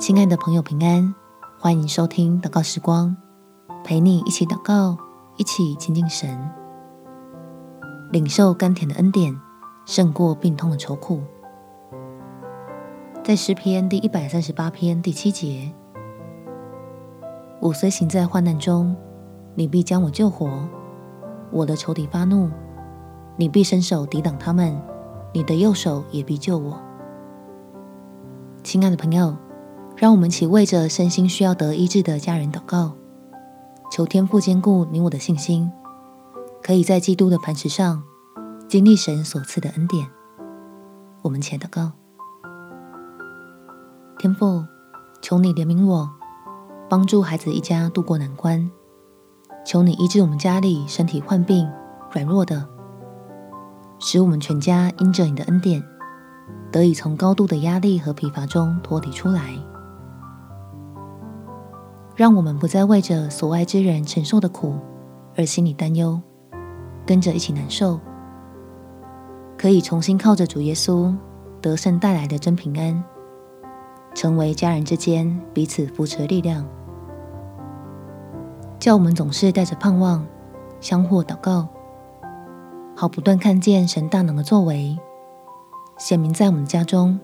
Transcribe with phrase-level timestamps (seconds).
[0.00, 1.14] 亲爱的朋友，平安！
[1.58, 3.14] 欢迎收听祷告时光，
[3.84, 4.96] 陪你一起祷告，
[5.36, 6.50] 一起亲近神，
[8.10, 9.38] 领受甘甜的恩典，
[9.84, 11.20] 胜过病痛的愁苦。
[13.22, 15.70] 在诗篇第一百三十八篇第七节
[17.60, 18.96] ：“我虽行在患难中，
[19.54, 20.48] 你必将我救活；
[21.50, 22.48] 我的仇敌发怒，
[23.36, 24.80] 你必伸手抵挡他们，
[25.34, 26.80] 你的右手也必救我。”
[28.64, 29.36] 亲爱的朋友。
[30.00, 32.94] 让我们一起为着身心需要得医治的家人祷告，
[33.92, 35.70] 求天父坚固你我的信心，
[36.62, 38.02] 可以在基督的磐石上
[38.66, 40.08] 经历神所赐的恩典。
[41.20, 41.92] 我们且祷告：
[44.18, 44.64] 天父，
[45.20, 46.08] 求你怜悯我，
[46.88, 48.70] 帮助孩子一家度过难关。
[49.66, 51.70] 求你医治我们家里身体患病、
[52.10, 52.66] 软弱的，
[53.98, 55.84] 使我们全家因着你的恩典，
[56.72, 59.62] 得以从高度的压力和疲乏中脱离出来。
[62.20, 64.74] 让我们不再为着所爱之人承受的苦
[65.38, 66.20] 而心里担忧，
[67.06, 67.98] 跟着一起难受，
[69.56, 71.16] 可以重新靠着主耶稣
[71.62, 73.02] 得胜带来的真平安，
[74.14, 76.68] 成为家人之间彼此扶持的力量。
[78.78, 80.22] 叫我们总是带着盼望，
[80.78, 81.66] 相互祷告，
[82.94, 84.94] 好不断看见神大能的作为，
[85.96, 87.18] 显明在我们家中，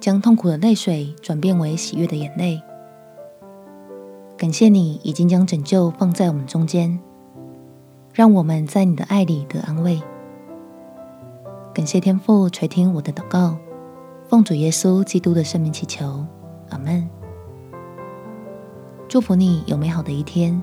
[0.00, 2.60] 将痛苦的泪水转变为喜悦的眼泪。
[4.44, 7.00] 感谢你已经将拯救放在我们中间，
[8.12, 10.02] 让我们在你的爱里得安慰。
[11.72, 13.56] 感谢天父垂听我的祷告，
[14.28, 16.26] 奉主耶稣基督的圣名祈求，
[16.68, 17.08] 阿门。
[19.08, 20.62] 祝福你有美好的一天。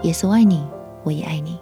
[0.00, 0.66] 耶稣爱你，
[1.04, 1.58] 我也爱你。